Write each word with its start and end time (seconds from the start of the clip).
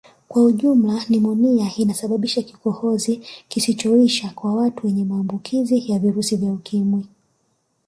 Kwa 0.27 0.43
ujumla 0.43 1.05
nimonia 1.09 1.71
inasababisha 1.77 2.41
kikozi 2.41 3.21
kisichoisha 3.47 4.29
kwa 4.29 4.67
mtu 4.67 4.83
mwenye 4.87 5.05
maambukizi 5.05 5.91
ya 5.91 5.99
virusi 5.99 6.35
vya 6.35 6.51
Ukimwi 6.53 7.05